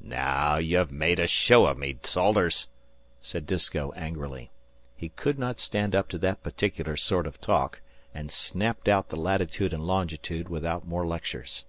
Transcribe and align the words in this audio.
"Naow 0.00 0.56
you've 0.56 0.90
made 0.90 1.20
a 1.20 1.28
show 1.28 1.68
o' 1.68 1.74
me, 1.74 1.96
Salters," 2.02 2.66
said 3.22 3.46
Disko, 3.46 3.92
angrily. 3.94 4.50
He 4.96 5.10
could 5.10 5.38
not 5.38 5.60
stand 5.60 5.94
up 5.94 6.08
to 6.08 6.18
that 6.18 6.42
particular 6.42 6.96
sort 6.96 7.24
of 7.24 7.40
talk, 7.40 7.80
and 8.12 8.28
snapped 8.28 8.88
out 8.88 9.10
the 9.10 9.16
latitude 9.16 9.72
and 9.72 9.86
longitude 9.86 10.48
without 10.48 10.88
more 10.88 11.06
lectures. 11.06 11.64